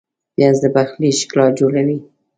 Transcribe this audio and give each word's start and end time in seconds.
پیاز 0.35 0.57
د 0.63 0.65
پخلي 0.75 1.09
ښکلا 1.19 1.45
جوړوي 1.59 1.97